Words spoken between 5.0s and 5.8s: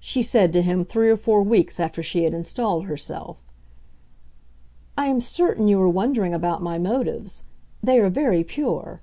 am certain you